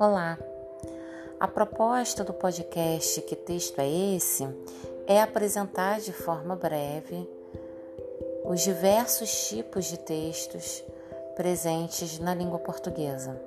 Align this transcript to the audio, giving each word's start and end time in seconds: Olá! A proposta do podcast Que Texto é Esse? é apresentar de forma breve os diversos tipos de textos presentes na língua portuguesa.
Olá! 0.00 0.38
A 1.38 1.46
proposta 1.46 2.24
do 2.24 2.32
podcast 2.32 3.20
Que 3.20 3.36
Texto 3.36 3.78
é 3.80 4.16
Esse? 4.16 4.48
é 5.06 5.20
apresentar 5.20 6.00
de 6.00 6.10
forma 6.10 6.56
breve 6.56 7.28
os 8.46 8.62
diversos 8.62 9.30
tipos 9.50 9.84
de 9.84 9.98
textos 9.98 10.82
presentes 11.36 12.18
na 12.18 12.34
língua 12.34 12.58
portuguesa. 12.60 13.38